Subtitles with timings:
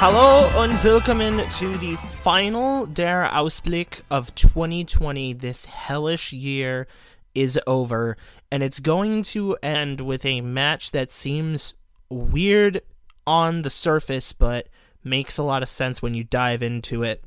[0.00, 5.32] Hallo und willkommen to the final Der Ausblick of 2020.
[5.32, 6.86] This hellish year
[7.34, 8.16] is over,
[8.48, 11.74] and it's going to end with a match that seems
[12.08, 12.80] weird
[13.26, 14.68] on the surface, but
[15.02, 17.24] makes a lot of sense when you dive into it.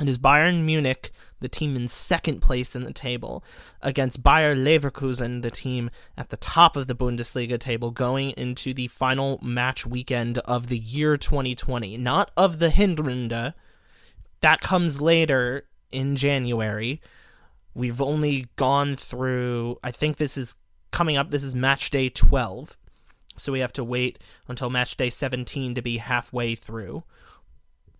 [0.00, 3.44] It is Bayern Munich the team in second place in the table,
[3.82, 8.88] against Bayer Leverkusen, the team at the top of the Bundesliga table, going into the
[8.88, 11.96] final match weekend of the year 2020.
[11.96, 13.54] Not of the Hinrunde.
[14.40, 17.00] That comes later in January.
[17.74, 20.54] We've only gone through, I think this is
[20.90, 22.76] coming up, this is match day 12.
[23.36, 24.18] So we have to wait
[24.48, 27.04] until match day 17 to be halfway through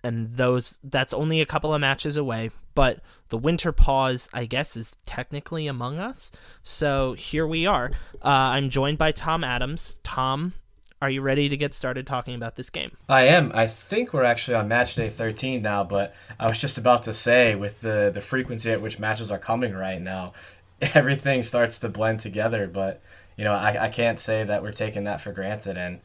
[0.02, 4.76] and those that's only a couple of matches away but the winter pause i guess
[4.76, 6.30] is technically among us.
[6.62, 7.90] So here we are.
[8.16, 9.98] Uh, i'm joined by tom adams.
[10.02, 10.52] Tom
[11.00, 12.90] are you ready to get started talking about this game?
[13.08, 13.52] I am.
[13.54, 17.12] I think we're actually on match day 13 now but i was just about to
[17.12, 20.32] say with the the frequency at which matches are coming right now
[20.94, 23.00] everything starts to blend together but
[23.36, 26.00] you know i, I can't say that we're taking that for granted and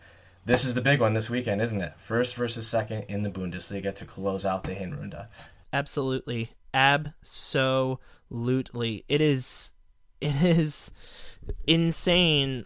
[0.45, 1.93] this is the big one this weekend, isn't it?
[1.97, 5.27] First versus second in the Bundesliga to close out the Hinrunde.
[5.71, 6.51] Absolutely.
[6.73, 7.05] Absolutely.
[9.07, 9.71] It is
[10.21, 10.91] it is
[11.67, 12.65] insane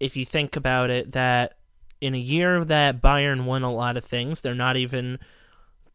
[0.00, 1.58] if you think about it that
[2.00, 5.18] in a year that Bayern won a lot of things, they're not even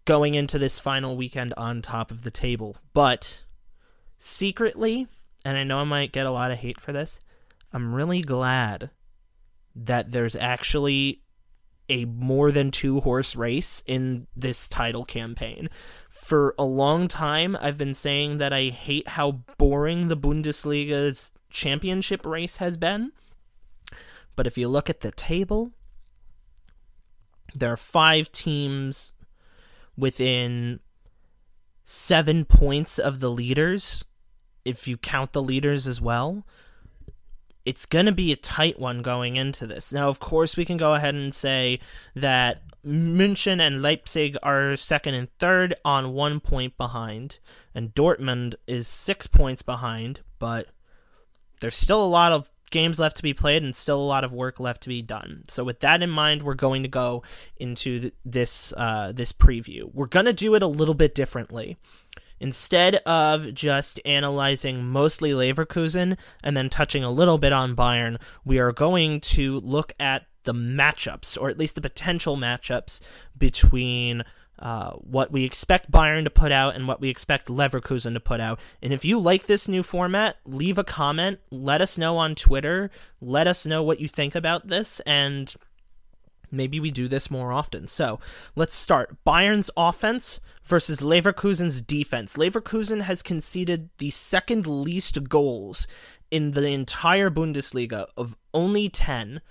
[0.06, 2.76] going into this final weekend on top of the table.
[2.94, 3.44] But
[4.18, 5.08] secretly,
[5.46, 7.20] and I know I might get a lot of hate for this,
[7.72, 8.90] I'm really glad
[9.76, 11.22] that there's actually
[11.90, 15.70] a more than two horse race in this title campaign.
[16.10, 22.26] For a long time, I've been saying that I hate how boring the Bundesliga's championship
[22.26, 23.12] race has been.
[24.36, 25.72] But if you look at the table,
[27.54, 29.12] there are five teams
[29.98, 30.80] within
[31.84, 34.06] seven points of the leaders,
[34.64, 36.46] if you count the leaders as well
[37.66, 39.94] it's going to be a tight one going into this.
[39.94, 41.80] Now, of course, we can go ahead and say
[42.16, 47.40] that München and Leipzig are second and third on one point behind,
[47.76, 50.68] and Dortmund is six points behind, but
[51.60, 54.34] there's still a lot of games left to be played and still a lot of
[54.34, 55.44] work left to be done.
[55.48, 57.22] So with that in mind, we're going to go
[57.58, 59.94] into this uh, this preview.
[59.94, 61.78] We're going to do it a little bit differently.
[62.42, 68.58] Instead of just analyzing mostly Leverkusen and then touching a little bit on Bayern, we
[68.58, 73.00] are going to look at the matchups, or at least the potential matchups
[73.38, 74.24] between
[74.58, 78.40] uh, what we expect Bayern to put out and what we expect Leverkusen to put
[78.40, 78.60] out.
[78.82, 81.40] And if you like this new format, leave a comment.
[81.52, 82.90] Let us know on Twitter.
[83.22, 85.00] Let us know what you think about this.
[85.02, 85.54] And
[86.52, 87.88] maybe we do this more often.
[87.88, 88.20] So
[88.56, 89.18] let's start.
[89.26, 92.38] Bayern's offense versus Leverkusen's defense.
[92.38, 95.88] Leverkusen has conceded the second least goals
[96.30, 99.42] in the entire Bundesliga of only 10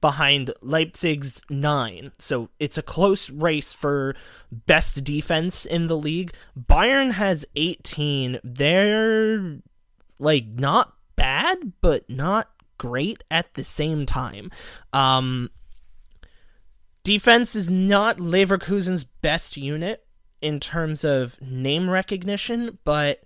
[0.00, 2.12] behind Leipzig's 9.
[2.18, 4.16] So it's a close race for
[4.50, 6.32] best defense in the league.
[6.58, 8.40] Bayern has 18.
[8.42, 9.58] They're
[10.18, 12.48] like not bad but not
[12.78, 14.50] great at the same time.
[14.92, 15.50] Um
[17.10, 20.06] Defense is not Leverkusen's best unit
[20.40, 23.24] in terms of name recognition, but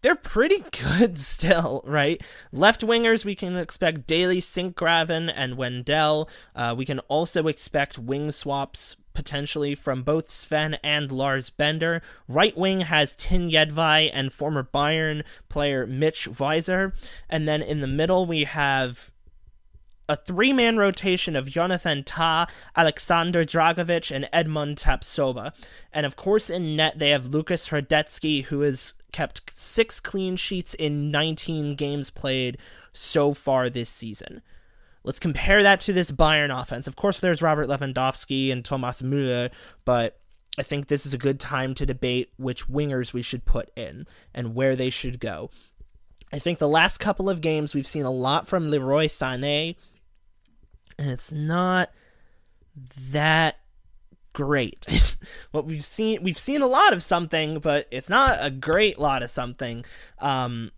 [0.00, 2.26] they're pretty good still, right?
[2.50, 6.30] Left wingers, we can expect Daley Sinkgraven and Wendell.
[6.56, 12.00] Uh, we can also expect wing swaps potentially from both Sven and Lars Bender.
[12.26, 16.94] Right wing has Tin Jedvaj and former Bayern player Mitch Weiser.
[17.28, 19.10] And then in the middle, we have
[20.10, 25.54] a three man rotation of Jonathan Tah, Alexander Dragovic, and Edmond Tapsoba.
[25.92, 30.74] And of course, in net, they have Lukas Hradecky, who has kept six clean sheets
[30.74, 32.58] in 19 games played
[32.92, 34.42] so far this season.
[35.04, 36.88] Let's compare that to this Bayern offense.
[36.88, 39.50] Of course, there's Robert Lewandowski and Thomas Müller,
[39.84, 40.18] but
[40.58, 44.08] I think this is a good time to debate which wingers we should put in
[44.34, 45.50] and where they should go.
[46.32, 49.76] I think the last couple of games we've seen a lot from Leroy Sané
[51.00, 51.90] and it's not
[53.10, 53.56] that
[54.34, 55.16] great.
[55.50, 59.22] what we've seen we've seen a lot of something, but it's not a great lot
[59.22, 59.84] of something.
[60.18, 60.70] Um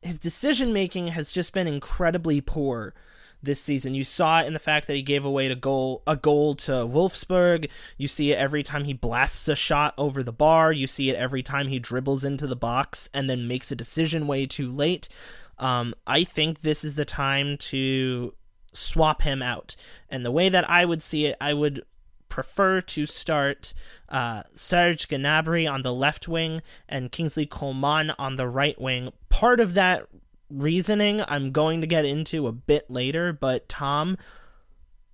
[0.00, 2.94] his decision making has just been incredibly poor
[3.42, 3.94] this season.
[3.94, 6.72] You saw it in the fact that he gave away a goal a goal to
[6.72, 7.68] Wolfsburg.
[7.98, 10.72] You see it every time he blasts a shot over the bar.
[10.72, 14.26] You see it every time he dribbles into the box and then makes a decision
[14.26, 15.10] way too late.
[15.58, 18.32] Um, I think this is the time to
[18.72, 19.76] swap him out.
[20.08, 21.84] And the way that I would see it, I would
[22.28, 23.72] prefer to start
[24.08, 29.12] uh, Serge Gnabry on the left wing and Kingsley Coman on the right wing.
[29.28, 30.06] Part of that
[30.50, 34.16] reasoning I'm going to get into a bit later, but Tom,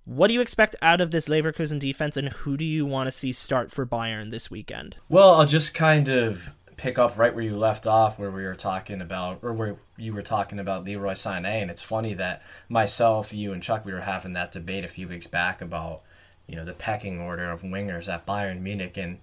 [0.05, 3.11] what do you expect out of this Leverkusen defense, and who do you want to
[3.11, 4.97] see start for Bayern this weekend?
[5.09, 8.55] Well, I'll just kind of pick up right where you left off, where we were
[8.55, 11.61] talking about, or where you were talking about Leroy Sané.
[11.61, 15.07] And it's funny that myself, you, and Chuck, we were having that debate a few
[15.07, 16.01] weeks back about,
[16.47, 18.97] you know, the pecking order of wingers at Bayern Munich.
[18.97, 19.19] And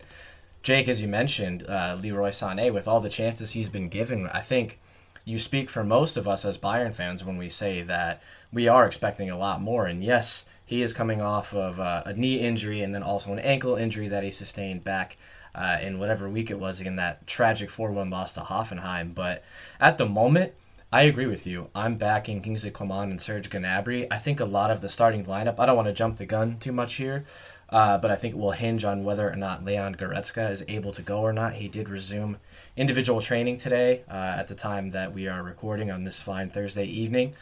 [0.63, 4.41] Jake, as you mentioned, uh, Leroy Sané, with all the chances he's been given, I
[4.41, 4.81] think
[5.25, 8.23] you speak for most of us as Bayern fans when we say that
[8.53, 9.87] we are expecting a lot more.
[9.87, 13.39] And yes, he is coming off of uh, a knee injury and then also an
[13.39, 15.17] ankle injury that he sustained back
[15.55, 19.15] uh, in whatever week it was in that tragic 4 1 loss to Hoffenheim.
[19.15, 19.45] But
[19.81, 20.53] at the moment,
[20.93, 21.71] I agree with you.
[21.75, 24.07] I'm backing Kingsley Coman and Serge Gnabry.
[24.11, 26.59] I think a lot of the starting lineup, I don't want to jump the gun
[26.59, 27.25] too much here,
[27.71, 30.93] uh, but I think it will hinge on whether or not Leon Goretzka is able
[30.93, 31.55] to go or not.
[31.55, 32.37] He did resume
[32.77, 36.85] individual training today uh, at the time that we are recording on this fine Thursday
[36.85, 37.33] evening.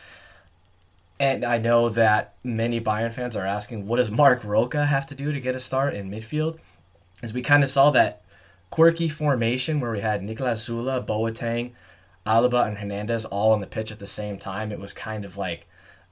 [1.19, 5.15] And I know that many Bayern fans are asking, what does Marc Roca have to
[5.17, 6.59] do to get a start in midfield?
[7.23, 8.23] As we kind of saw that
[8.71, 11.73] quirky formation where we had Niklas Süle, Boateng,
[12.27, 14.73] Alaba, and Hernandez all on the pitch at the same time.
[14.73, 15.67] It was kind of like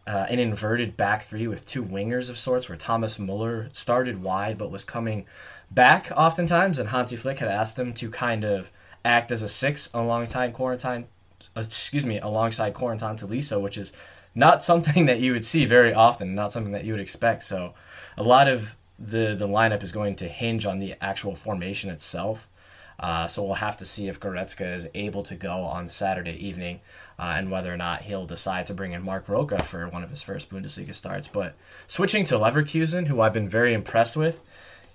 [0.07, 4.59] uh, an inverted back three with two wingers of sorts, where Thomas Muller started wide
[4.59, 5.27] but was coming
[5.71, 8.73] back oftentimes, and Hansi Flick had asked him to kind of
[9.05, 11.07] act as a six alongside Corentin,
[11.55, 13.93] excuse me, alongside Corentin Tolisso, which is
[14.35, 17.43] not something that you would see very often, not something that you would expect.
[17.43, 17.75] So,
[18.17, 22.49] a lot of the the lineup is going to hinge on the actual formation itself.
[23.01, 26.81] Uh, so we'll have to see if Goretzka is able to go on Saturday evening,
[27.17, 30.11] uh, and whether or not he'll decide to bring in Marc Roca for one of
[30.11, 31.29] his first Bundesliga starts.
[31.29, 31.55] But
[31.87, 34.41] switching to Leverkusen, who I've been very impressed with,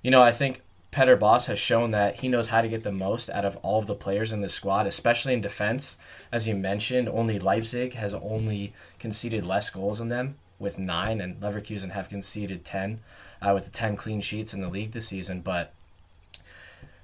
[0.01, 0.61] you know, I think
[0.91, 3.79] Peter Bosz has shown that he knows how to get the most out of all
[3.79, 5.95] of the players in the squad, especially in defense.
[6.29, 11.39] As you mentioned, only Leipzig has only conceded less goals than them with nine, and
[11.39, 12.99] Leverkusen have conceded 10
[13.43, 15.41] uh, with the 10 clean sheets in the league this season.
[15.41, 15.73] But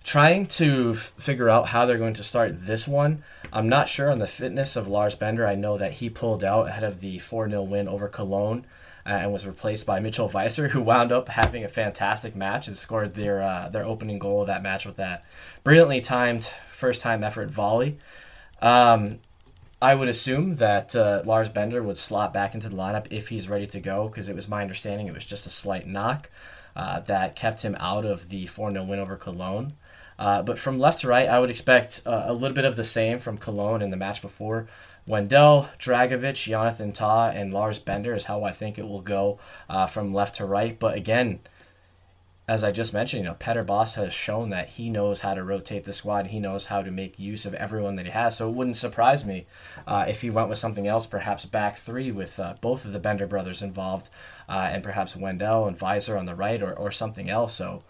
[0.03, 4.09] trying to f- figure out how they're going to start this one, I'm not sure
[4.09, 5.45] on the fitness of Lars Bender.
[5.45, 8.65] I know that he pulled out ahead of the 4 0 win over Cologne
[9.06, 12.77] uh, and was replaced by Mitchell Weiser, who wound up having a fantastic match and
[12.77, 15.25] scored their uh, their opening goal of that match with that
[15.63, 17.97] brilliantly timed first time effort volley.
[18.62, 19.19] Um,
[19.81, 23.49] I would assume that uh, Lars Bender would slot back into the lineup if he's
[23.49, 26.29] ready to go, because it was my understanding it was just a slight knock
[26.75, 29.73] uh, that kept him out of the 4 0 win over Cologne.
[30.17, 32.83] Uh, but from left to right, I would expect uh, a little bit of the
[32.83, 34.67] same from Cologne in the match before.
[35.07, 39.39] Wendell, Dragovic, Jonathan Tah, and Lars Bender is how I think it will go
[39.69, 40.77] uh, from left to right.
[40.77, 41.39] But again,
[42.49, 45.43] as I just mentioned, you know, Peter Bosz has shown that he knows how to
[45.43, 46.25] rotate the squad.
[46.25, 48.37] He knows how to make use of everyone that he has.
[48.37, 49.45] So it wouldn't surprise me
[49.85, 52.97] uh, if he went with something else, perhaps back three with uh, both of the
[52.97, 54.09] Bender brothers involved,
[54.49, 57.53] uh, and perhaps Wendell and Weiser on the right, or, or something else.
[57.53, 57.83] So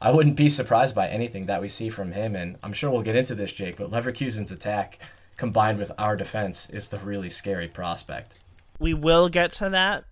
[0.00, 2.34] I wouldn't be surprised by anything that we see from him.
[2.34, 4.98] And I'm sure we'll get into this, Jake, but Leverkusen's attack
[5.36, 8.40] combined with our defense is the really scary prospect.
[8.78, 10.04] We will get to that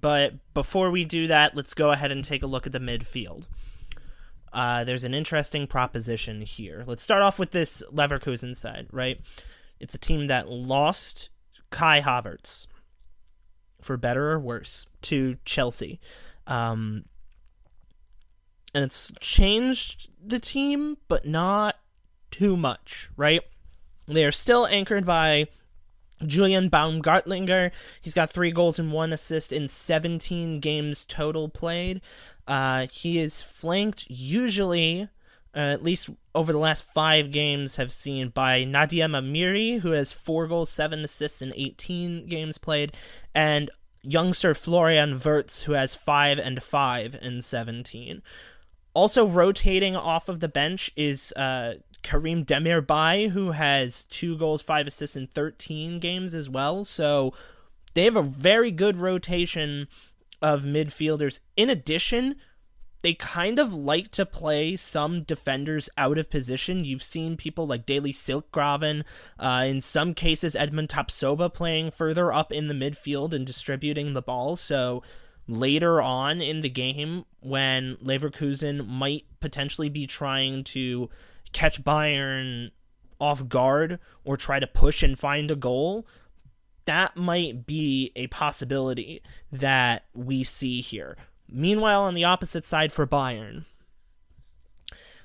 [0.00, 3.46] but before we do that, let's go ahead and take a look at the midfield.
[4.52, 6.84] Uh, there's an interesting proposition here.
[6.86, 9.20] Let's start off with this Leverkusen side, right?
[9.78, 11.28] It's a team that lost
[11.70, 12.66] Kai Havertz,
[13.80, 16.00] for better or worse, to Chelsea.
[16.46, 17.04] Um,
[18.74, 21.76] and it's changed the team, but not
[22.30, 23.40] too much, right?
[24.06, 25.48] They are still anchored by
[26.26, 27.70] Julian Baumgartlinger,
[28.00, 32.00] he's got three goals and one assist in 17 games total played.
[32.46, 35.08] Uh, he is flanked usually,
[35.54, 40.12] uh, at least over the last five games, have seen by Nadiem Amiri, who has
[40.12, 42.92] four goals, seven assists in 18 games played,
[43.34, 43.70] and
[44.02, 48.22] youngster Florian Wirtz, who has five and five in 17.
[48.94, 54.86] Also rotating off of the bench is uh, Kerem Demirbay, who has two goals, five
[54.86, 56.84] assists in 13 games as well.
[56.84, 57.34] So
[57.94, 59.88] they have a very good rotation
[60.40, 61.40] of midfielders.
[61.56, 62.36] In addition,
[63.02, 66.84] they kind of like to play some defenders out of position.
[66.84, 69.04] You've seen people like Daley Sinkgraven,
[69.38, 74.22] uh, in some cases Edmond Tapsoba playing further up in the midfield and distributing the
[74.22, 74.56] ball.
[74.56, 75.02] So
[75.46, 81.08] later on in the game, when Leverkusen might potentially be trying to
[81.52, 82.70] catch Bayern
[83.20, 86.06] off guard or try to push and find a goal,
[86.84, 91.16] that might be a possibility that we see here.
[91.48, 93.64] Meanwhile, on the opposite side for Bayern,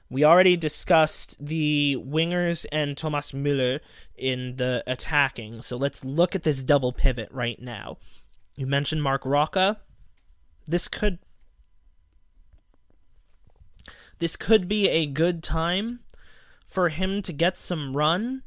[0.09, 3.79] we already discussed the wingers and Thomas Müller
[4.15, 5.61] in the attacking.
[5.61, 7.97] So let's look at this double pivot right now.
[8.55, 9.79] You mentioned Marc Roca.
[10.67, 11.19] This could
[14.19, 16.01] this could be a good time
[16.73, 18.41] for him to get some run,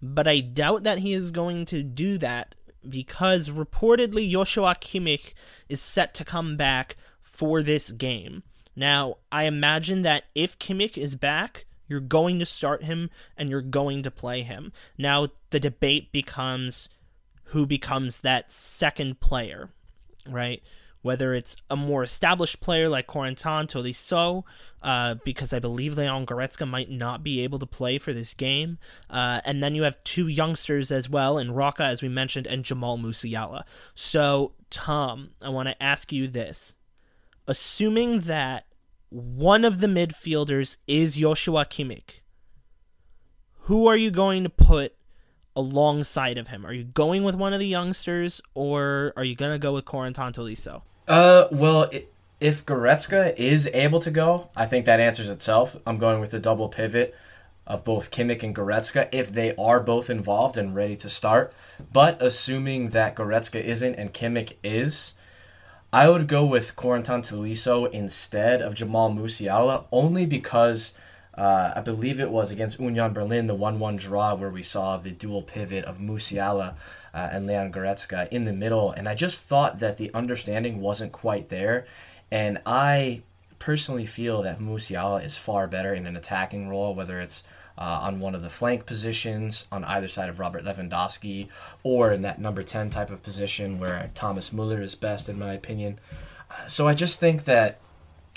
[0.00, 2.54] but I doubt that he is going to do that
[2.88, 5.32] because reportedly Joshua Kimmich
[5.68, 8.44] is set to come back for this game.
[8.76, 13.60] Now, I imagine that if Kimmich is back, you're going to start him and you're
[13.60, 14.72] going to play him.
[14.96, 16.88] Now, the debate becomes
[17.46, 19.70] who becomes that second player,
[20.30, 20.62] right?
[21.02, 24.44] Whether it's a more established player like Corentin Tolisso,
[24.82, 28.78] uh, because I believe Leon Goretzka might not be able to play for this game.
[29.10, 32.64] Uh, and then you have two youngsters as well, in Roca, as we mentioned, and
[32.64, 33.64] Jamal Musiala.
[33.94, 36.74] So, Tom, I want to ask you this
[37.46, 38.64] assuming that
[39.10, 42.20] one of the midfielders is Joshua Kimmich,
[43.62, 44.94] who are you going to put
[45.54, 46.64] alongside of him?
[46.64, 49.84] Are you going with one of the youngsters, or are you going to go with
[49.84, 50.82] Corentin Tolisso?
[51.08, 51.90] Uh, well,
[52.40, 55.76] if Goretzka is able to go, I think that answers itself.
[55.86, 57.14] I'm going with the double pivot
[57.66, 61.52] of both Kimmich and Goretzka if they are both involved and ready to start.
[61.92, 65.14] But assuming that Goretzka isn't and Kimmich is,
[65.92, 70.94] I would go with Corentin Tolisso instead of Jamal Musiala, only because
[71.34, 74.96] uh, I believe it was against Union Berlin, the 1 1 draw, where we saw
[74.96, 76.74] the dual pivot of Musiala
[77.14, 78.90] uh, and Leon Goretzka in the middle.
[78.90, 81.86] And I just thought that the understanding wasn't quite there.
[82.30, 83.22] And I
[83.58, 87.44] personally feel that Musiala is far better in an attacking role, whether it's
[87.78, 91.48] uh, on one of the flank positions on either side of Robert Lewandowski,
[91.82, 95.52] or in that number 10 type of position where Thomas Muller is best, in my
[95.52, 95.98] opinion.
[96.66, 97.80] So I just think that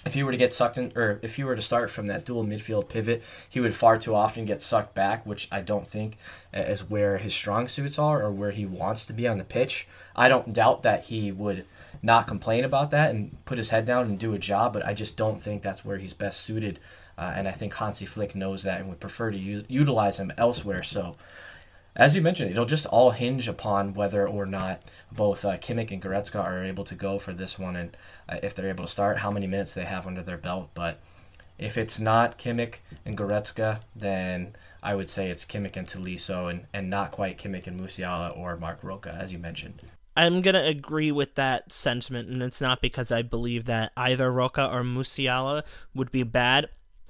[0.06, 2.26] if he were to get sucked in, or if he were to start from that
[2.26, 6.18] dual midfield pivot, he would far too often get sucked back, which I don't think
[6.54, 9.88] is where his strong suits are or where he wants to be on the pitch.
[10.16, 11.66] I don't doubt that he would
[12.02, 14.94] not complain about that and put his head down and do a job, but I
[14.94, 16.80] just don't think that's where he's best suited
[17.18, 20.34] uh, and I think Hansi Flick knows that and would prefer to u- utilize him
[20.38, 20.84] elsewhere.
[20.84, 21.16] So,
[21.96, 26.02] as you mentioned, it'll just all hinge upon whether or not both uh, Kimmich and
[26.02, 27.96] Goretzka are able to go for this one, and
[28.28, 30.72] uh, if they're able to start, how many minutes they have under their belt.
[30.74, 31.00] But
[31.58, 32.76] if it's not Kimmich
[33.06, 37.68] and Goretzka, then I would say it's Kimmich and Tolisso, and, and not quite Kimmich
[37.68, 39.82] and Musiala or Marc Roca, as you mentioned.
[40.18, 44.70] I'm gonna agree with that sentiment, and it's not because I believe that either Roca
[44.70, 46.68] or Musiala would be bad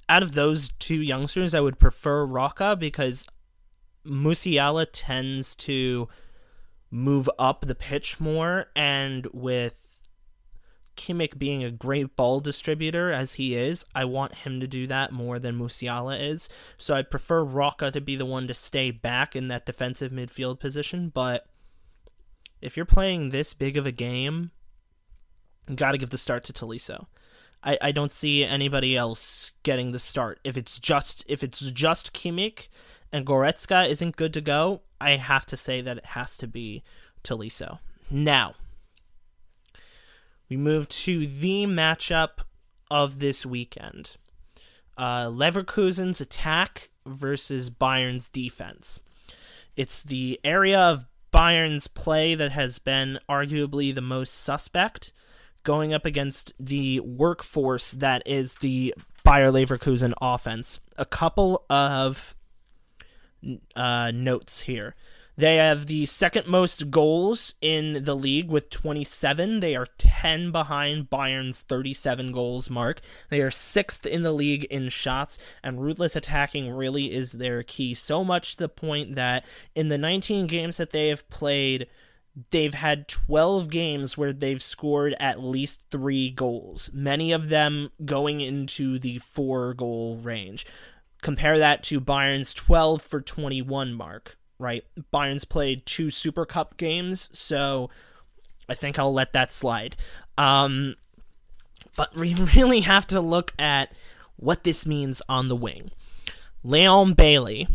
[0.08, 3.28] out of those two youngsters, I would prefer Roca because
[4.06, 6.08] Musiala tends to
[6.92, 9.86] move up the pitch more, and with
[10.96, 15.12] Kimmich being a great ball distributor as he is, I want him to do that
[15.12, 16.48] more than Musiala is.
[16.78, 20.60] So I prefer Roca to be the one to stay back in that defensive midfield
[20.60, 21.10] position.
[21.10, 21.46] But
[22.62, 24.52] if you're playing this big of a game,
[25.68, 27.08] you got to give the start to Tolisso.
[27.64, 30.40] I, I don't see anybody else getting the start.
[30.44, 32.68] If it's just if it's just Kimmich
[33.16, 36.84] and Goretzka isn't good to go, I have to say that it has to be
[37.24, 37.80] Tolisso.
[38.12, 38.56] Now,
[40.50, 42.40] we move to the matchup
[42.92, 44.18] of this weekend.
[44.98, 49.00] Uh, Leverkusen's attack versus Bayern's defense.
[49.78, 55.14] It's the area of Bayern's play that has been arguably the most suspect
[55.64, 58.94] going up against the workforce that is the
[59.24, 60.82] Bayer Leverkusen offense.
[60.98, 62.36] A couple of
[63.76, 64.96] uh, notes here.
[65.38, 69.60] They have the second most goals in the league with 27.
[69.60, 73.02] They are 10 behind Bayern's 37 goals mark.
[73.30, 77.94] They are sixth in the league in shots, and ruthless attacking really is their key.
[77.96, 81.88] So much to the point that in the 19 games that they have played,
[82.52, 88.40] they've had 12 games where they've scored at least three goals, many of them going
[88.40, 90.66] into the four goal range.
[91.26, 94.86] Compare that to Bayern's 12 for 21 mark, right?
[95.12, 97.90] Bayern's played two Super Cup games, so
[98.70, 99.96] I think I'll let that slide.
[100.38, 100.94] Um,
[101.98, 103.92] but we really have to look at
[104.36, 105.90] what this means on the wing.
[106.64, 107.68] Leon Bailey,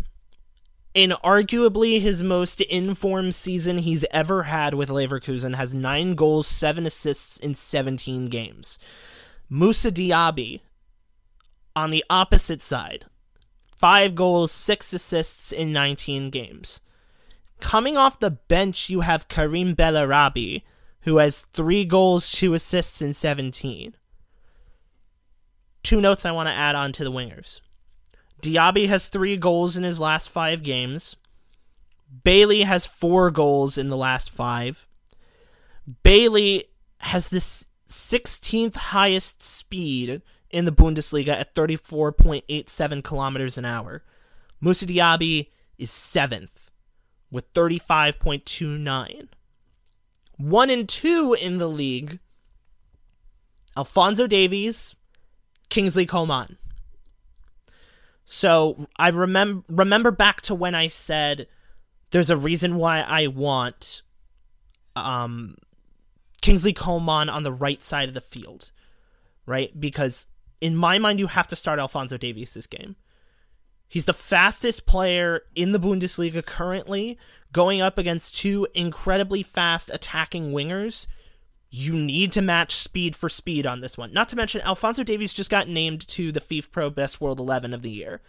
[0.94, 6.86] in arguably his most informed season he's ever had with Leverkusen, has nine goals, seven
[6.86, 8.78] assists in 17 games.
[9.48, 10.60] Moussa Diaby,
[11.74, 13.06] on the opposite side,
[13.80, 16.80] five goals, six assists in 19 games.
[17.60, 20.62] Coming off the bench, you have Karim Bellarabi,
[21.02, 23.96] who has three goals, two assists in 17.
[25.82, 27.60] two notes I want to add on to the wingers.
[28.42, 31.16] Diaby has three goals in his last five games.
[32.22, 34.86] Bailey has four goals in the last five.
[36.02, 36.66] Bailey
[36.98, 44.02] has this 16th highest speed in the Bundesliga at 34.87 kilometers an hour.
[44.60, 46.70] Moussa Diaby is seventh
[47.30, 49.28] with 35.29.
[50.36, 52.18] One and two in the league
[53.76, 54.96] Alphonso Davies,
[55.68, 56.58] Kingsley Coman.
[58.24, 61.46] So I remember remember back to when I said
[62.10, 64.02] there's a reason why I want
[64.96, 65.56] um,
[66.40, 68.70] Kingsley Coman on the right side of the field,
[69.46, 69.78] right?
[69.78, 70.26] Because
[70.60, 72.96] in my mind, you have to start Alphonso Davies this game.
[73.88, 77.18] He's the fastest player in the Bundesliga currently,
[77.52, 81.06] going up against two incredibly fast attacking wingers.
[81.70, 84.12] You need to match speed for speed on this one.
[84.12, 87.82] Not to mention, Alphonso Davies just got named to the FIFPro Best World 11 of
[87.82, 88.20] the year,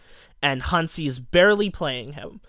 [0.42, 2.40] and Hansi is barely playing him.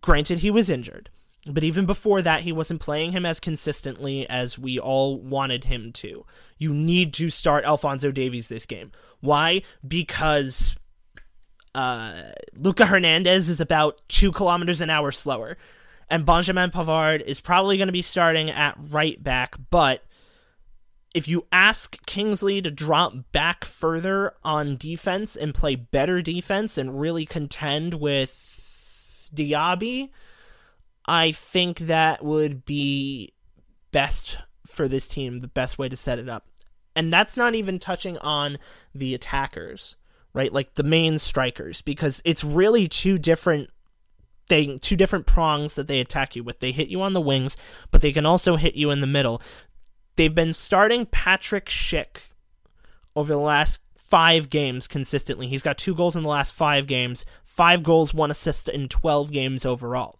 [0.00, 1.10] Granted, he was injured,
[1.50, 5.92] but even before that, he wasn't playing him as consistently as we all wanted him
[5.94, 6.24] to.
[6.58, 8.92] You need to start Alphonso Davies this game.
[9.20, 9.62] Why?
[9.86, 10.76] Because
[11.74, 15.56] uh, Luca Hernandez is about two kilometers an hour slower,
[16.08, 19.56] and Benjamin Pavard is probably going to be starting at right back.
[19.70, 20.04] But
[21.14, 27.00] if you ask Kingsley to drop back further on defense and play better defense and
[27.00, 30.10] really contend with Diaby,
[31.06, 33.32] I think that would be
[33.90, 36.46] best for this team, the best way to set it up.
[36.94, 38.58] And that's not even touching on
[38.94, 39.96] the attackers,
[40.34, 40.52] right?
[40.52, 43.70] Like the main strikers, because it's really two different
[44.48, 46.60] thing, two different prongs that they attack you with.
[46.60, 47.56] They hit you on the wings,
[47.90, 49.40] but they can also hit you in the middle.
[50.16, 52.18] They've been starting Patrick Schick
[53.16, 55.46] over the last five games consistently.
[55.46, 59.30] He's got two goals in the last five games, five goals, one assist in 12
[59.32, 60.18] games overall.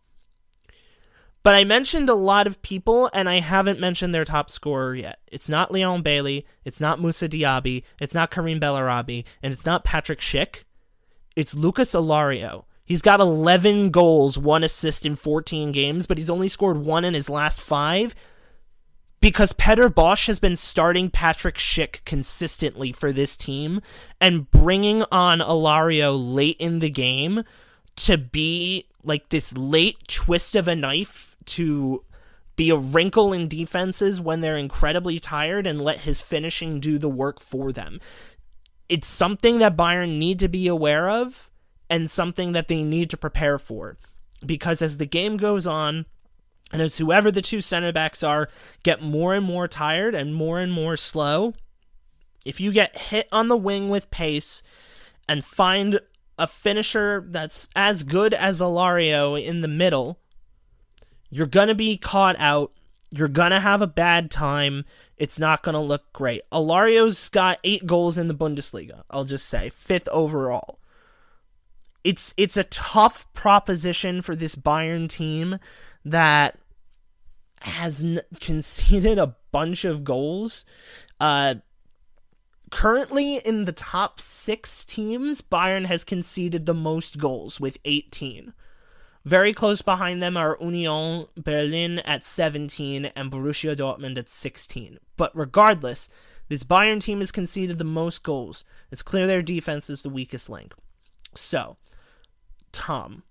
[1.42, 5.18] But I mentioned a lot of people, and I haven't mentioned their top scorer yet.
[5.26, 9.84] It's not Leon Bailey, it's not Moussa Diaby, it's not Karim Bellarabi, and it's not
[9.84, 10.62] Patrick Schick.
[11.34, 12.64] It's Lucas Alario.
[12.84, 17.14] He's got 11 goals, one assist in 14 games, but he's only scored one in
[17.14, 18.14] his last five
[19.22, 23.80] because Peter Bosz has been starting Patrick Schick consistently for this team
[24.20, 27.44] and bringing on Alario late in the game
[27.94, 32.04] to be like this late twist of a knife to
[32.56, 37.08] be a wrinkle in defenses when they're incredibly tired and let his finishing do the
[37.08, 38.00] work for them.
[38.88, 41.50] It's something that Bayern need to be aware of
[41.88, 43.96] and something that they need to prepare for
[44.44, 46.06] because as the game goes on,
[46.72, 48.48] and as whoever the two center backs are
[48.82, 51.52] get more and more tired and more and more slow,
[52.44, 54.62] if you get hit on the wing with pace
[55.28, 56.00] and find
[56.38, 60.18] a finisher that's as good as Alario in the middle,
[61.32, 62.72] you're going to be caught out.
[63.10, 64.84] You're going to have a bad time.
[65.16, 66.42] It's not going to look great.
[66.52, 70.78] Alario's got eight goals in the Bundesliga, I'll just say, fifth overall.
[72.04, 75.58] It's it's a tough proposition for this Bayern team
[76.04, 76.58] that
[77.62, 80.66] has n- conceded a bunch of goals.
[81.18, 81.56] Uh,
[82.70, 88.52] currently in the top six teams, Bayern has conceded the most goals with 18.
[89.24, 94.98] Very close behind them are Union Berlin at 17 and Borussia Dortmund at 16.
[95.16, 96.08] But regardless,
[96.48, 98.64] this Bayern team has conceded the most goals.
[98.90, 100.74] It's clear their defense is the weakest link.
[101.34, 101.76] So,
[102.72, 103.22] Tom,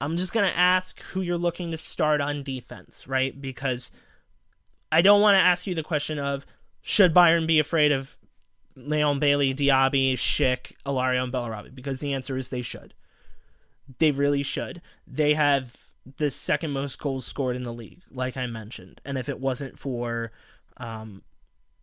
[0.00, 3.38] I'm just going to ask who you're looking to start on defense, right?
[3.38, 3.92] Because
[4.90, 6.46] I don't want to ask you the question of
[6.80, 8.16] should Bayern be afraid of
[8.74, 11.74] Leon Bailey, Diaby, Schick, Alario, and Bellarabi?
[11.74, 12.94] Because the answer is they should.
[13.98, 14.80] They really should.
[15.06, 15.76] They have
[16.16, 19.00] the second most goals scored in the league, like I mentioned.
[19.04, 20.32] And if it wasn't for
[20.76, 21.22] um,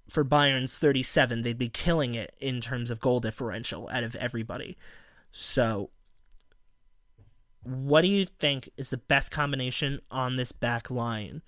[0.09, 4.77] for Bayern's 37, they'd be killing it in terms of goal differential out of everybody.
[5.31, 5.89] So
[7.63, 11.41] what do you think is the best combination on this back line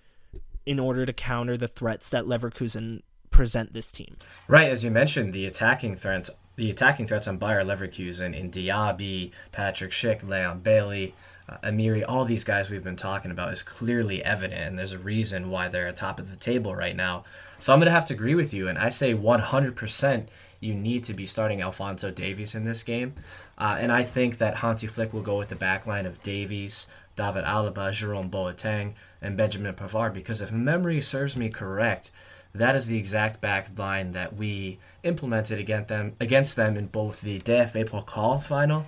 [0.65, 3.02] in order to counter the threats that Leverkusen
[3.39, 4.17] present this team?
[4.49, 9.32] Right, as you mentioned, the attacking threats the attacking threats on Bayer Leverkusen in Diaby,
[9.54, 11.13] Patrick Schick, Leon Bailey,
[11.47, 14.99] uh, Amiri, all these guys we've been talking about is clearly evident, and there's a
[14.99, 17.23] reason why they're at top of the table right now.
[17.60, 20.28] So I'm going to have to agree with you, and I say 100%
[20.60, 23.13] you need to be starting Alphonso Davies in this game.
[23.58, 26.88] Uh, and I think that Hansi Flick will go with the back line of Davies,
[27.15, 32.12] David Alaba, Jerome Boateng, and Benjamin Pavard because if memory serves me correct,
[32.53, 37.21] that is the exact back line that we implemented against them against them in both
[37.21, 38.88] the DFB Pokal final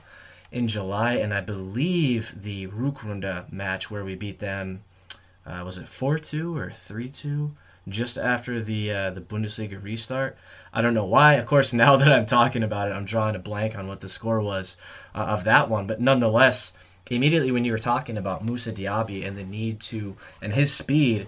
[0.52, 4.84] in July and I believe the Rückrunde match where we beat them.
[5.46, 7.52] Uh, was it four two or three two?
[7.88, 10.38] Just after the uh, the Bundesliga restart,
[10.74, 11.36] I don't know why.
[11.36, 14.10] Of course, now that I'm talking about it, I'm drawing a blank on what the
[14.10, 14.78] score was
[15.16, 15.88] uh, of that one.
[15.88, 16.74] But nonetheless,
[17.10, 21.28] immediately when you were talking about Moussa Diaby and the need to and his speed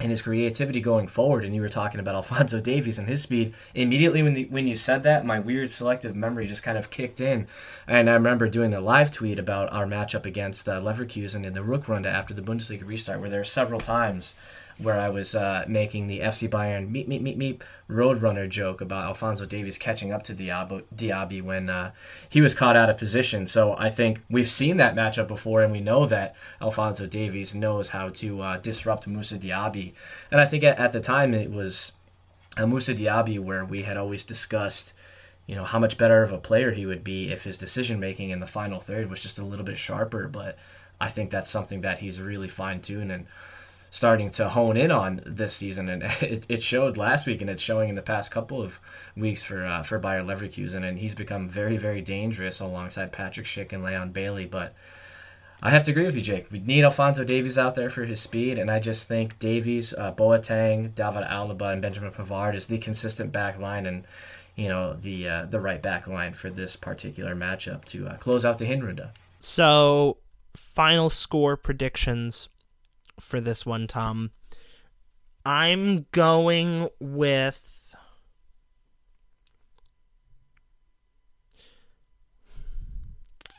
[0.00, 3.54] and his creativity going forward, and you were talking about Alphonso Davies and his speed.
[3.74, 7.20] Immediately when the, when you said that, my weird selective memory just kind of kicked
[7.20, 7.46] in,
[7.86, 11.60] and I remember doing a live tweet about our matchup against uh, Leverkusen in the
[11.60, 14.34] Rückrunde after the Bundesliga restart, where there were several times
[14.78, 19.04] where I was uh, making the FC Bayern meet meet meet meet roadrunner joke about
[19.04, 21.90] Alphonso Davies catching up to Diabo, Diaby when uh,
[22.28, 23.46] he was caught out of position.
[23.46, 27.88] So I think we've seen that matchup before, and we know that Alphonso Davies knows
[27.90, 29.92] how to uh, disrupt Moussa Diaby.
[30.30, 31.92] And I think at, at the time it was
[32.56, 34.92] a Moussa Diaby where we had always discussed
[35.48, 38.30] you know how much better of a player he would be if his decision making
[38.30, 40.58] in the final third was just a little bit sharper but
[41.00, 43.26] i think that's something that he's really fine-tuned and
[43.90, 47.62] starting to hone in on this season, and it, it showed last week, and it's
[47.62, 48.80] showing in the past couple of
[49.16, 53.72] weeks for uh, for Bayer Leverkusen, and he's become very very dangerous alongside Patrick Schick
[53.72, 54.46] and Leon Bailey.
[54.46, 54.74] But
[55.62, 56.50] I have to agree with you, Jake.
[56.52, 60.12] We need Alphonso Davies out there for his speed, and I just think Davies, uh,
[60.12, 64.04] Boateng, David Alaba, and Benjamin Pavard is the consistent back line, and
[64.54, 68.44] you know the uh, the right back line for this particular matchup to uh, close
[68.44, 69.10] out the Hinrunde.
[69.40, 70.18] So,
[70.56, 72.48] final score predictions
[73.20, 74.30] for this one, Tom.
[75.44, 77.96] I'm going with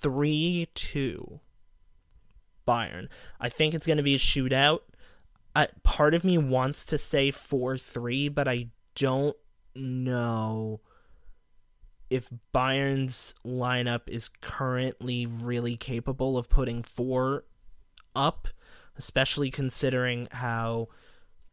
[0.02, 1.39] three two
[2.67, 3.08] Bayern.
[3.39, 4.82] I think it's going to be a shootout.
[5.84, 9.36] Part of me wants to say four three, but I don't
[9.76, 10.80] know
[12.10, 17.43] if Bayern's lineup is currently really capable of putting four
[18.15, 18.48] up
[19.00, 20.90] especially considering how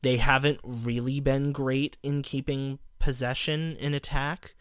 [0.02, 4.54] they haven't really been great in keeping possession in attack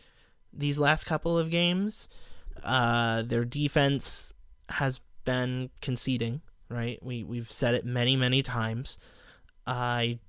[0.54, 2.08] these last couple of games.
[2.63, 4.34] Uh, their defense
[4.69, 6.98] has been conceding, right?
[7.04, 8.98] We we've said it many many times.
[9.67, 10.19] I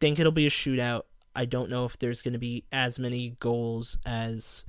[0.00, 1.02] think it'll be a shootout.
[1.34, 4.64] I don't know if there's going to be as many goals as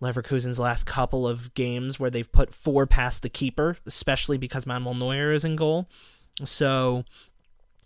[0.00, 4.94] Leverkusen's last couple of games where they've put four past the keeper, especially because Manuel
[4.94, 5.90] Neuer is in goal.
[6.44, 7.04] So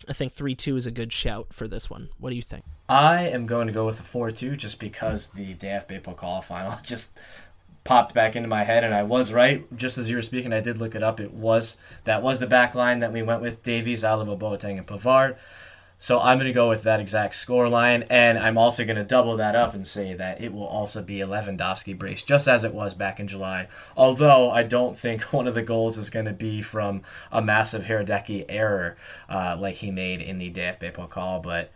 [0.07, 2.09] I think 3 2 is a good shout for this one.
[2.19, 2.63] What do you think?
[2.87, 7.13] I am going to go with the 4 2 just because the Pokal final just
[7.83, 9.65] popped back into my head and I was right.
[9.75, 11.19] Just as you were speaking, I did look it up.
[11.19, 14.87] It was that was the back line that we went with Davies, Alaba, Boateng, and
[14.87, 15.37] Pavard.
[15.97, 19.03] So I'm going to go with that exact score line, and I'm also going to
[19.03, 22.63] double that up and say that it will also be a Lewandowski brace, just as
[22.63, 23.67] it was back in July.
[23.95, 27.85] Although I don't think one of the goals is going to be from a massive
[27.85, 28.97] Hradecky error
[29.29, 31.71] uh, like he made in the DFB Pokal, but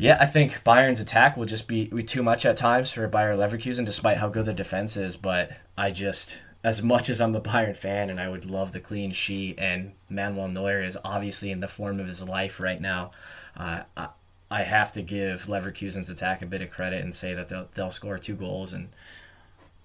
[0.00, 3.84] yeah, I think Bayern's attack will just be too much at times for Bayer Leverkusen,
[3.84, 5.16] despite how good their defense is.
[5.16, 8.80] But I just as much as I'm a Bayern fan and I would love the
[8.80, 13.10] clean sheet, and Manuel Neuer is obviously in the form of his life right now,
[13.56, 14.08] uh, I,
[14.50, 17.90] I have to give Leverkusen's attack a bit of credit and say that they'll, they'll
[17.90, 18.74] score two goals.
[18.74, 18.90] And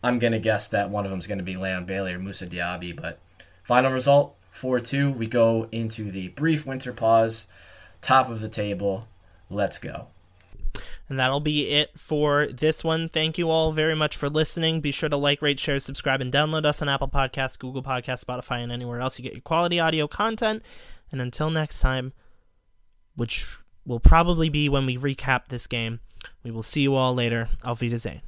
[0.03, 2.19] I'm going to guess that one of them is going to be Leon Bailey or
[2.19, 2.93] Moussa Diaby.
[2.93, 3.19] But
[3.63, 5.09] final result 4 2.
[5.09, 7.47] We go into the brief winter pause,
[8.01, 9.07] top of the table.
[9.49, 10.07] Let's go.
[11.09, 13.09] And that'll be it for this one.
[13.09, 14.81] Thank you all very much for listening.
[14.81, 18.25] Be sure to like, rate, share, subscribe, and download us on Apple Podcasts, Google Podcasts,
[18.25, 20.63] Spotify, and anywhere else you get your quality audio content.
[21.11, 22.13] And until next time,
[23.15, 25.99] which will probably be when we recap this game,
[26.41, 27.47] we will see you all later.
[27.63, 28.23] Auf Wiedersehen.